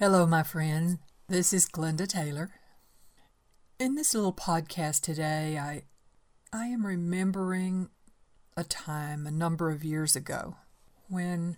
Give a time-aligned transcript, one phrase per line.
[0.00, 0.98] Hello, my friends.
[1.26, 2.50] This is Glenda Taylor.
[3.80, 5.82] In this little podcast today, I
[6.56, 7.88] I am remembering
[8.56, 10.54] a time a number of years ago
[11.08, 11.56] when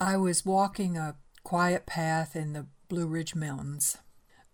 [0.00, 3.98] I was walking a quiet path in the Blue Ridge Mountains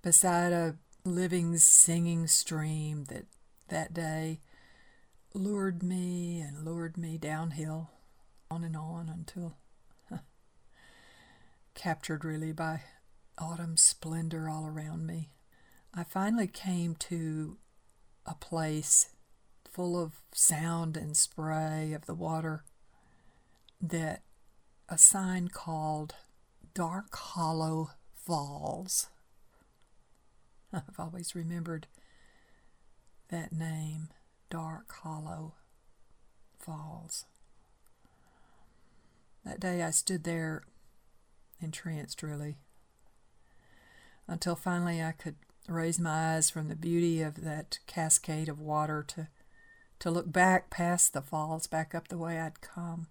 [0.01, 3.27] beside a living, singing stream that
[3.69, 4.41] that day
[5.35, 7.91] lured me and lured me downhill,
[8.51, 9.59] on and on until
[11.75, 12.81] captured really by
[13.39, 15.31] autumn splendor all around me.
[15.95, 17.59] I finally came to
[18.25, 19.11] a place
[19.71, 22.65] full of sound and spray of the water
[23.81, 24.23] that
[24.89, 26.15] a sign called
[26.75, 29.09] Dark Hollow Falls.
[30.73, 31.87] I've always remembered
[33.29, 34.09] that name,
[34.51, 35.55] Dark Hollow
[36.59, 37.25] Falls.
[39.45, 40.63] That day I stood there
[41.61, 42.57] entranced, really
[44.33, 45.37] until finally I could
[45.69, 49.29] raise my eyes from the beauty of that cascade of water to
[50.01, 53.07] to look back past the falls, back up the way I'd come,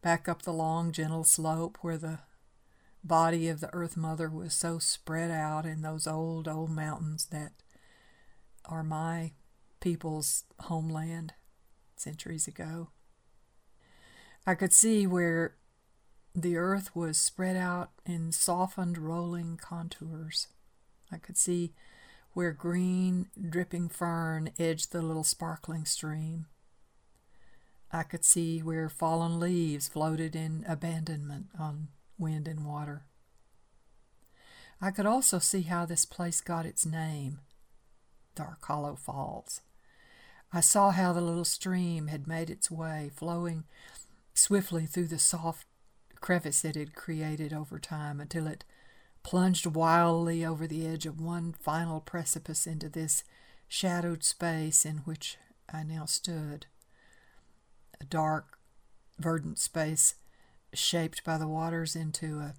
[0.00, 2.20] back up the long, gentle slope where the
[3.02, 7.50] body of the Earth Mother was so spread out in those old, old mountains that
[8.64, 9.32] are my
[9.80, 11.34] people's homeland
[11.96, 12.90] centuries ago.
[14.46, 15.56] I could see where
[16.34, 20.48] the earth was spread out in softened, rolling contours.
[21.10, 21.72] I could see
[22.32, 26.46] where green, dripping fern edged the little sparkling stream.
[27.90, 31.88] I could see where fallen leaves floated in abandonment on
[32.18, 33.04] wind and water.
[34.80, 37.40] I could also see how this place got its name,
[38.34, 39.60] Dark Hollow Falls.
[40.52, 43.64] I saw how the little stream had made its way, flowing
[44.34, 45.66] swiftly through the soft
[46.22, 48.64] crevice it had created over time until it
[49.22, 53.24] plunged wildly over the edge of one final precipice into this
[53.68, 55.36] shadowed space in which
[55.72, 56.66] I now stood.
[58.00, 58.58] A dark,
[59.18, 60.14] verdant space
[60.72, 62.54] shaped by the waters into a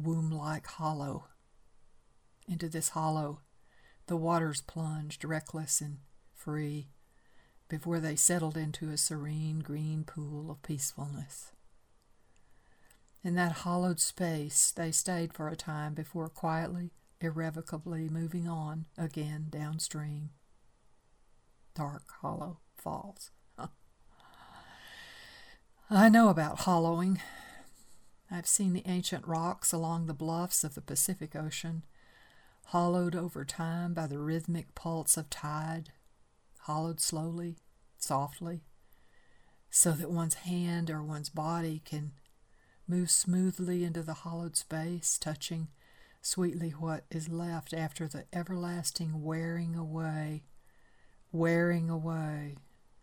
[0.00, 1.24] womb like hollow.
[2.48, 3.40] Into this hollow,
[4.06, 5.98] the waters plunged, reckless and
[6.32, 6.88] free,
[7.68, 11.50] before they settled into a serene green pool of peacefulness.
[13.26, 19.48] In that hollowed space, they stayed for a time before quietly, irrevocably moving on again
[19.50, 20.30] downstream.
[21.74, 23.32] Dark Hollow Falls.
[25.90, 27.20] I know about hollowing.
[28.30, 31.82] I've seen the ancient rocks along the bluffs of the Pacific Ocean,
[32.66, 35.90] hollowed over time by the rhythmic pulse of tide,
[36.60, 37.56] hollowed slowly,
[37.98, 38.60] softly,
[39.68, 42.12] so that one's hand or one's body can
[42.88, 45.68] Move smoothly into the hollowed space, touching
[46.22, 50.44] sweetly what is left after the everlasting wearing away,
[51.32, 52.56] wearing away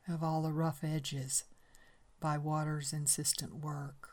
[0.08, 1.44] of all the rough edges
[2.20, 4.10] by water's insistent work.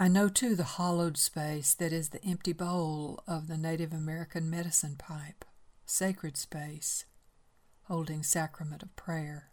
[0.00, 4.48] I know too the hollowed space that is the empty bowl of the Native American
[4.48, 5.44] medicine pipe,
[5.84, 7.04] sacred space,
[7.84, 9.50] holding sacrament of prayer.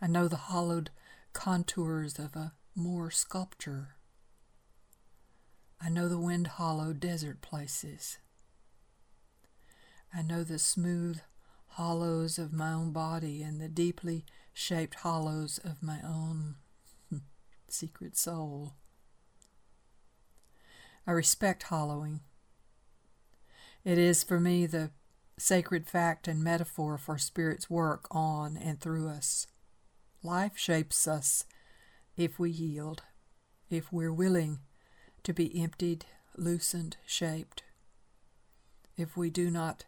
[0.00, 0.90] I know the hollowed
[1.32, 3.96] contours of a Moore sculpture.
[5.80, 8.18] I know the wind hollowed desert places.
[10.12, 11.20] I know the smooth
[11.68, 16.56] hollows of my own body and the deeply shaped hollows of my own
[17.68, 18.74] secret soul.
[21.06, 22.20] I respect hollowing.
[23.84, 24.90] It is for me the
[25.38, 29.46] sacred fact and metaphor for Spirit's work on and through us.
[30.26, 31.44] Life shapes us
[32.16, 33.04] if we yield,
[33.70, 34.58] if we're willing
[35.22, 36.04] to be emptied,
[36.36, 37.62] loosened, shaped.
[38.96, 39.84] If we do not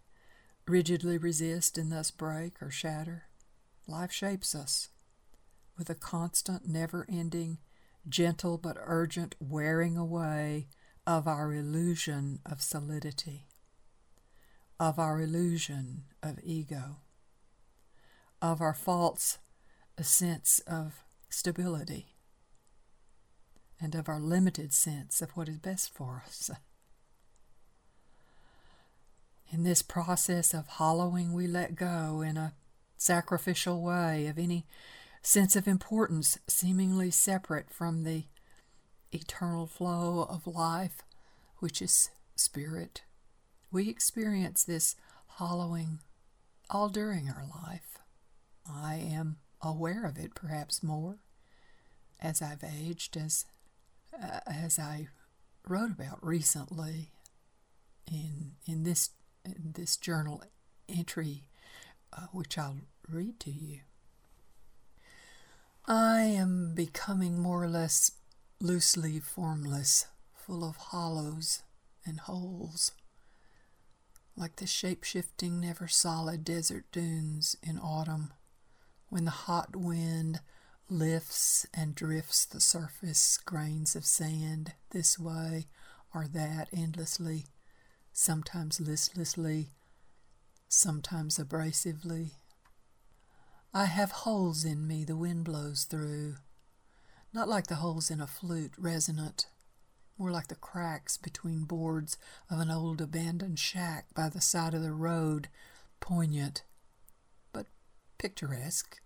[0.64, 3.24] rigidly resist and thus break or shatter,
[3.88, 4.90] life shapes us
[5.76, 7.58] with a constant, never ending,
[8.08, 10.68] gentle but urgent wearing away
[11.04, 13.48] of our illusion of solidity,
[14.78, 16.98] of our illusion of ego,
[18.40, 19.38] of our false
[19.98, 22.14] a sense of stability
[23.80, 26.50] and of our limited sense of what is best for us.
[29.50, 32.54] In this process of hollowing, we let go in a
[32.96, 34.66] sacrificial way of any
[35.20, 38.24] sense of importance seemingly separate from the
[39.10, 41.02] eternal flow of life,
[41.58, 43.02] which is spirit.
[43.72, 44.94] We experience this
[45.26, 45.98] hollowing
[46.70, 47.98] all during our life.
[48.70, 51.18] I am aware of it perhaps more
[52.20, 53.44] as I've aged, as
[54.12, 55.08] uh, as I
[55.66, 57.10] wrote about recently
[58.10, 59.10] in in this
[59.44, 60.42] in this journal
[60.88, 61.48] entry,
[62.12, 62.78] uh, which I'll
[63.08, 63.80] read to you.
[65.86, 68.12] I am becoming more or less
[68.60, 71.62] loosely formless, full of hollows
[72.04, 72.92] and holes,
[74.36, 78.32] like the shape shifting, never solid desert dunes in autumn,
[79.08, 80.40] when the hot wind
[80.90, 85.66] lifts and drifts the surface grains of sand this way
[86.14, 87.46] or that endlessly,
[88.12, 89.68] sometimes listlessly,
[90.68, 92.32] sometimes abrasively.
[93.74, 96.36] I have holes in me the wind blows through,
[97.32, 99.46] not like the holes in a flute resonant,
[100.16, 102.16] more like the cracks between boards
[102.50, 105.48] of an old abandoned shack by the side of the road,
[106.00, 106.62] poignant,
[108.18, 109.00] picturesque.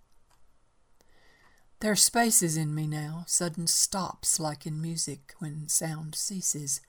[1.81, 6.81] There are spaces in me now, sudden stops like in music when sound ceases,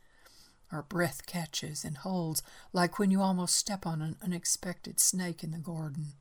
[0.72, 5.52] or breath catches, and holds, like when you almost step on an unexpected snake in
[5.52, 6.14] the garden,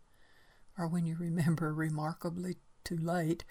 [0.78, 3.44] or when you remember remarkably too late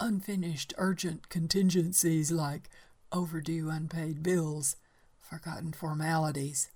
[0.00, 2.68] unfinished urgent contingencies like
[3.12, 4.76] overdue unpaid bills,
[5.20, 6.70] forgotten formalities,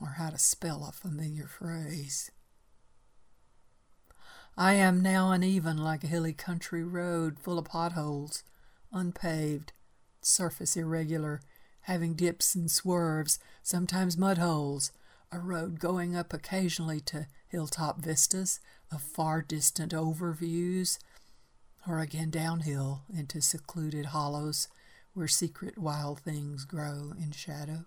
[0.00, 2.30] or how to spell a familiar phrase.
[4.56, 8.44] I am now uneven like a hilly country road full of potholes,
[8.92, 9.72] unpaved,
[10.20, 11.40] surface irregular,
[11.82, 14.92] having dips and swerves, sometimes mud holes,
[15.30, 18.60] a road going up occasionally to hilltop vistas
[18.90, 20.98] of far distant overviews,
[21.88, 24.68] or again downhill into secluded hollows
[25.14, 27.86] where secret wild things grow in shadow.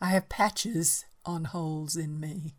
[0.00, 2.54] I have patches on holes in me,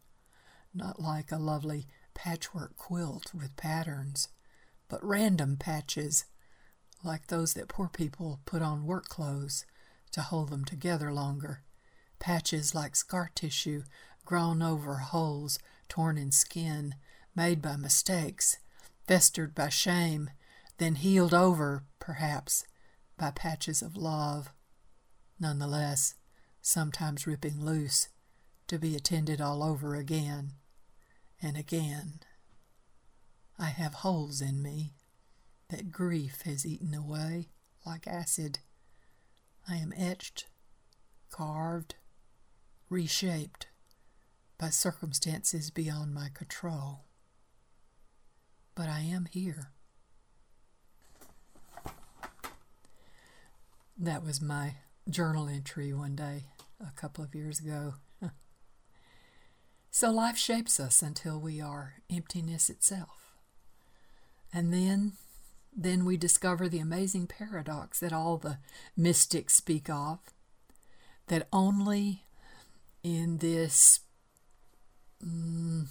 [0.73, 4.27] not like a lovely patchwork quilt with patterns,
[4.89, 6.25] but random patches,
[7.03, 9.65] like those that poor people put on work clothes
[10.11, 11.61] to hold them together longer.
[12.17, 13.83] Patches like scar tissue
[14.25, 16.95] grown over holes torn in skin,
[17.35, 18.57] made by mistakes,
[19.07, 20.31] festered by shame,
[20.79, 22.65] then healed over, perhaps,
[23.15, 24.51] by patches of love.
[25.39, 26.15] Nonetheless,
[26.63, 28.09] sometimes ripping loose,
[28.65, 30.53] to be attended all over again
[31.41, 32.19] and again.
[33.59, 34.93] I have holes in me
[35.69, 37.49] that grief has eaten away
[37.85, 38.59] like acid.
[39.67, 40.45] I am etched,
[41.31, 41.95] carved,
[42.89, 43.67] reshaped
[44.57, 47.05] by circumstances beyond my control.
[48.75, 49.71] But I am here.
[53.97, 54.75] That was my
[55.09, 56.45] journal entry one day
[56.79, 57.95] a couple of years ago.
[59.99, 63.33] So life shapes us until we are emptiness itself.
[64.53, 65.13] And then
[65.75, 68.59] then we discover the amazing paradox that all the
[68.95, 70.19] mystics speak of
[71.29, 72.25] that only
[73.01, 74.01] in this
[75.19, 75.87] mm,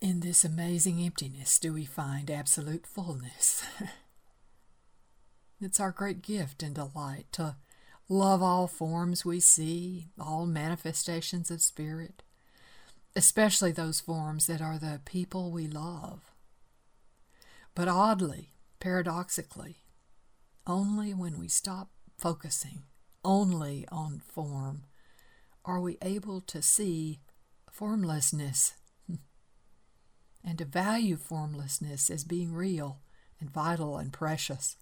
[0.00, 3.64] in this amazing emptiness do we find absolute fullness.
[5.60, 7.54] it's our great gift and delight to
[8.08, 12.23] love all forms we see, all manifestations of spirit,
[13.16, 16.32] especially those forms that are the people we love.
[17.74, 18.50] But oddly,
[18.80, 19.78] paradoxically,
[20.66, 22.84] only when we stop focusing
[23.24, 24.82] only on form
[25.64, 27.20] are we able to see
[27.70, 28.74] formlessness
[30.44, 33.00] and to value formlessness as being real
[33.40, 34.76] and vital and precious.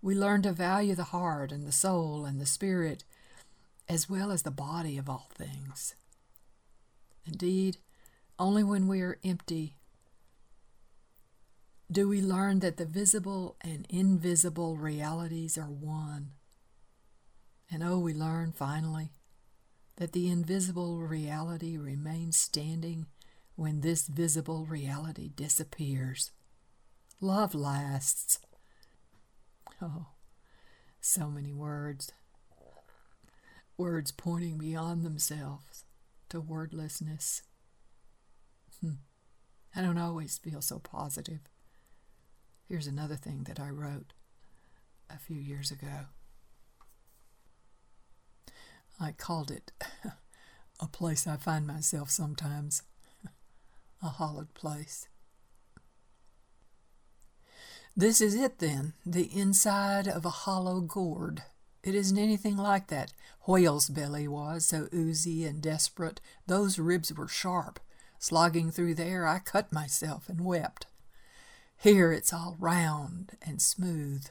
[0.00, 3.04] We learn to value the heart and the soul and the spirit
[3.88, 5.94] as well as the body of all things.
[7.26, 7.78] Indeed,
[8.38, 9.76] only when we are empty
[11.92, 16.30] do we learn that the visible and invisible realities are one.
[17.70, 19.10] And oh, we learn finally
[19.96, 23.06] that the invisible reality remains standing
[23.56, 26.30] when this visible reality disappears.
[27.20, 28.38] Love lasts.
[29.82, 30.06] Oh,
[30.98, 32.10] so many words.
[33.76, 35.84] Words pointing beyond themselves
[36.32, 37.42] to wordlessness.
[38.80, 38.94] Hmm.
[39.76, 41.40] I don't always feel so positive.
[42.66, 44.14] Here's another thing that I wrote
[45.10, 46.06] a few years ago.
[48.98, 49.72] I called it
[50.80, 52.82] a place I find myself sometimes,
[54.02, 55.08] a hollowed place.
[57.94, 61.42] This is it then, the inside of a hollow gourd.
[61.82, 63.12] It isn't anything like that
[63.46, 66.20] whale's belly was, so oozy and desperate.
[66.46, 67.80] Those ribs were sharp.
[68.18, 70.86] Slogging through there, I cut myself and wept.
[71.76, 74.26] Here it's all round and smooth,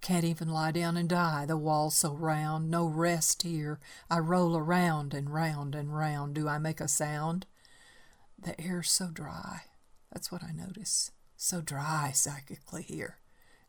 [0.00, 3.80] Can't even lie down and die, the wall's so round, no rest here.
[4.08, 6.34] I roll around and round and round.
[6.34, 7.46] Do I make a sound?
[8.38, 9.62] The air's so dry.
[10.12, 11.10] That's what I notice.
[11.36, 13.19] So dry psychically here.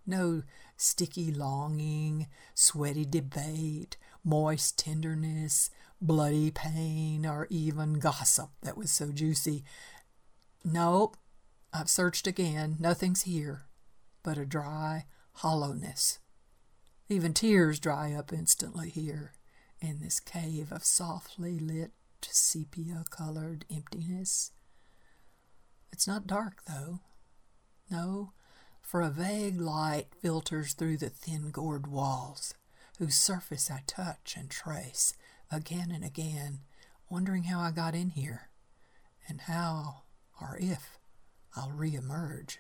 [0.06, 0.44] No
[0.78, 5.70] sticky longing, sweaty debate, moist tenderness,
[6.02, 9.64] bloody pain, or even gossip that was so juicy.
[10.64, 11.18] Nope,
[11.74, 12.78] I've searched again.
[12.80, 13.66] Nothing's here
[14.24, 16.20] but a dry hollowness.
[17.10, 19.34] Even tears dry up instantly here
[19.80, 21.92] in this cave of softly lit,
[22.22, 24.52] sepia colored emptiness.
[25.92, 27.00] It's not dark, though.
[27.90, 28.32] No,
[28.92, 32.54] for a vague light filters through the thin gourd walls,
[33.00, 35.14] whose surface I touch and trace
[35.50, 36.60] again and again,
[37.10, 38.50] wondering how I got in here,
[39.30, 40.02] and how
[40.42, 41.00] or if
[41.56, 42.58] I'll reemerge.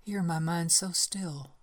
[0.00, 1.56] Here my mind's so still.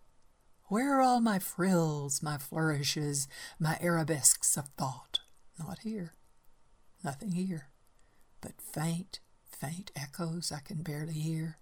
[0.66, 3.28] Where are all my frills, my flourishes,
[3.60, 5.22] my arabesques of thought?
[5.58, 6.14] Not here.
[7.04, 7.70] Nothing here.
[8.42, 11.58] But faint, faint echoes I can barely hear.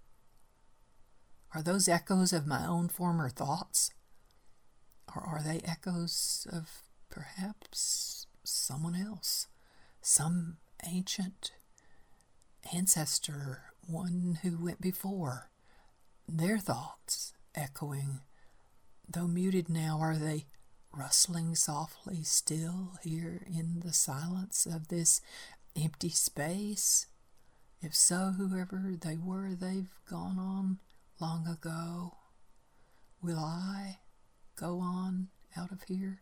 [1.54, 3.90] Are those echoes of my own former thoughts?
[5.14, 9.46] Or are they echoes of perhaps someone else?
[10.02, 11.52] Some ancient
[12.72, 15.50] ancestor, one who went before?
[16.28, 18.20] Their thoughts echoing,
[19.08, 20.46] though muted now, are they
[20.92, 25.22] rustling softly still here in the silence of this
[25.74, 27.06] empty space?
[27.80, 30.78] If so, whoever they were, they've gone on
[31.20, 32.14] long ago.
[33.22, 33.98] Will I
[34.56, 36.20] go on out of here?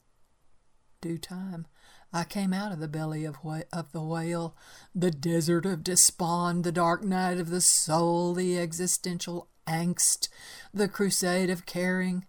[1.00, 1.66] Due time.
[2.12, 4.56] I came out of the belly of, wh- of the whale,
[4.94, 10.28] the desert of despond, the dark night of the soul, the existential angst,
[10.72, 12.24] the crusade of caring.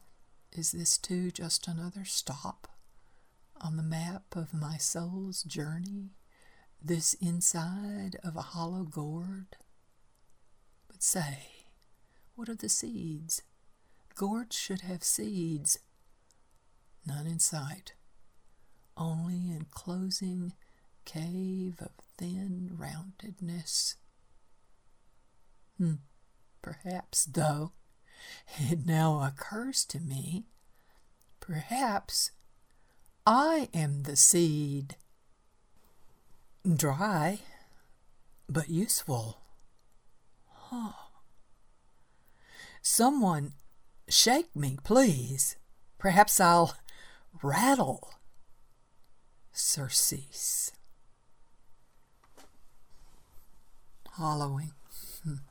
[0.51, 2.67] Is this too just another stop
[3.61, 6.11] on the map of my soul's journey?
[6.83, 9.55] This inside of a hollow gourd?
[10.87, 11.56] But say,
[12.37, 13.41] what are the seeds?
[14.13, 15.79] Gourds should have seeds.
[17.03, 17.93] None in sight.
[18.95, 20.53] Only enclosing
[21.03, 23.95] cave of thin roundedness.
[25.79, 25.95] Hmm.
[26.61, 27.71] Perhaps, though,
[28.59, 30.45] it now occurs to me,
[31.39, 32.31] perhaps
[33.25, 34.95] I am the seed.
[36.71, 37.39] Dry,
[38.47, 39.41] but useful.
[42.89, 43.51] Someone
[44.07, 45.57] shake me, please.
[45.99, 46.73] Perhaps I'll
[47.43, 48.13] rattle.
[49.51, 50.71] Surcease.
[54.11, 54.71] Hollowing.
[55.21, 55.43] Hmm.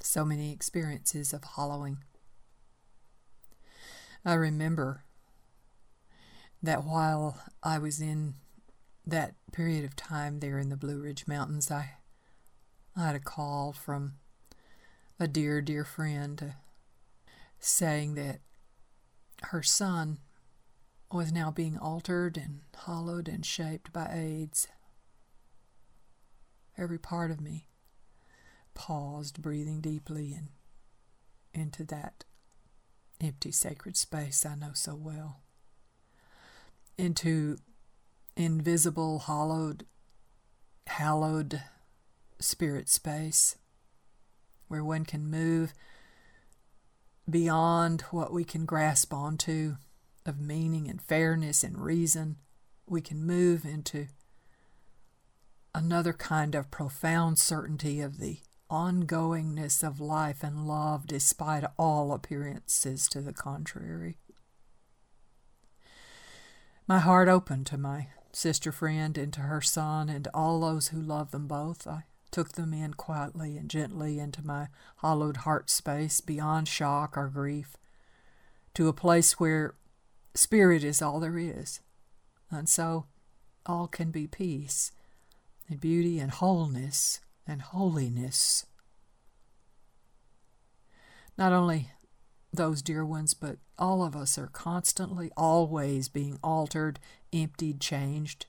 [0.00, 1.98] So many experiences of hollowing.
[4.24, 5.04] I remember
[6.62, 8.34] that while I was in
[9.06, 11.96] that period of time there in the Blue Ridge Mountains, I,
[12.96, 14.14] I had a call from
[15.18, 16.54] a dear, dear friend
[17.58, 18.40] saying that
[19.44, 20.18] her son
[21.12, 24.68] was now being altered and hollowed and shaped by AIDS.
[26.76, 27.68] Every part of me
[28.74, 30.48] paused, breathing deeply and
[31.52, 32.24] into that
[33.20, 35.40] empty sacred space I know so well.
[36.98, 37.58] Into
[38.36, 39.86] invisible, hollowed,
[40.88, 41.62] hallowed
[42.40, 43.56] spirit space
[44.68, 45.74] where one can move
[47.28, 49.76] beyond what we can grasp onto
[50.26, 52.36] of meaning and fairness and reason.
[52.86, 54.06] We can move into
[55.74, 58.38] another kind of profound certainty of the
[58.70, 64.18] ongoingness of life and love despite all appearances to the contrary.
[66.86, 71.00] My heart opened to my sister friend and to her son and all those who
[71.00, 71.86] love them both.
[71.86, 72.04] I
[72.34, 77.76] took them in quietly and gently into my hollowed heart space beyond shock or grief,
[78.74, 79.76] to a place where
[80.34, 81.78] spirit is all there is.
[82.50, 83.06] And so
[83.64, 84.90] all can be peace
[85.68, 88.66] and beauty and wholeness and holiness.
[91.38, 91.92] Not only
[92.52, 96.98] those dear ones, but all of us are constantly, always being altered,
[97.32, 98.46] emptied, changed.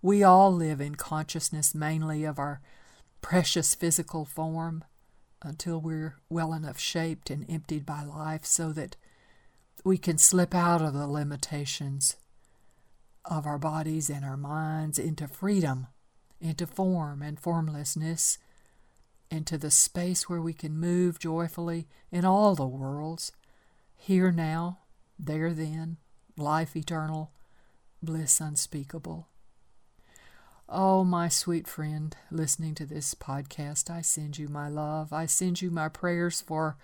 [0.00, 2.60] We all live in consciousness mainly of our
[3.20, 4.84] precious physical form
[5.42, 8.96] until we're well enough shaped and emptied by life so that
[9.84, 12.16] we can slip out of the limitations
[13.24, 15.86] of our bodies and our minds into freedom,
[16.40, 18.38] into form and formlessness,
[19.30, 23.32] into the space where we can move joyfully in all the worlds,
[23.96, 24.78] here now
[25.18, 25.98] There then,
[26.36, 27.32] life eternal,
[28.02, 29.27] bliss unspeakable.
[30.70, 35.14] Oh, my sweet friend, listening to this podcast, I send you my love.
[35.14, 36.76] I send you my prayers for,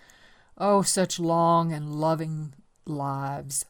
[0.57, 2.55] oh, such long and loving
[2.87, 3.65] lives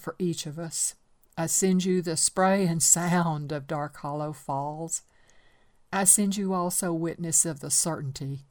[0.00, 0.96] for each of us.
[1.36, 5.02] I send you the spray and sound of Dark Hollow Falls.
[5.92, 8.46] I send you also witness of the certainty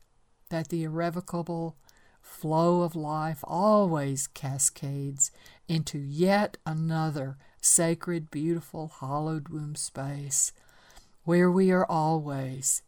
[0.47, 1.75] that the irrevocable
[2.21, 5.29] flow of life always cascades
[5.67, 10.51] into yet another sacred, beautiful, hallowed womb space
[11.23, 12.81] where we are always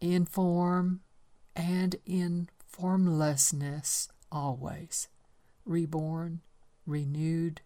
[0.00, 1.00] in form
[1.54, 5.08] and in formlessness, always
[5.64, 6.40] reborn,
[6.86, 7.60] renewed,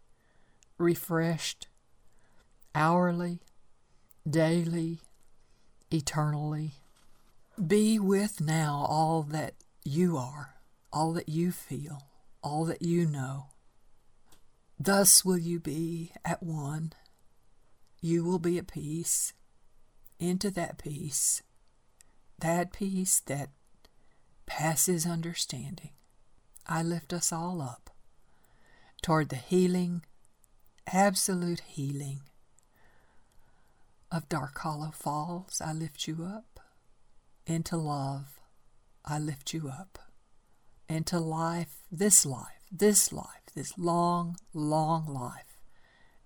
[0.76, 1.68] refreshed,
[2.74, 3.40] hourly,
[4.28, 5.00] daily,
[5.90, 6.72] eternally.
[7.66, 10.54] Be with now all that you are,
[10.92, 12.02] all that you feel,
[12.42, 13.46] all that you know.
[14.78, 16.93] Thus will you be at one.
[18.00, 19.33] You will be at peace.
[20.21, 21.43] Into that peace,
[22.38, 23.50] that peace that
[24.47, 25.90] passes understanding.
[26.66, 27.90] I lift us all up
[29.02, 30.02] toward the healing,
[30.87, 32.21] absolute healing
[34.11, 35.61] of Dark Hollow Falls.
[35.62, 36.61] I lift you up
[37.47, 38.40] into love.
[39.04, 39.99] I lift you up
[40.88, 45.61] into life, this life, this life, this long, long life,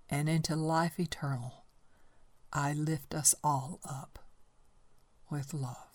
[0.08, 1.64] and into life eternal.
[2.52, 4.18] I lift us all up
[5.30, 5.87] with love.